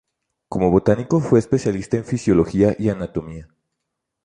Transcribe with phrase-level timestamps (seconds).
[0.49, 3.49] Como botánico fue especialista en fisiología y anatomía.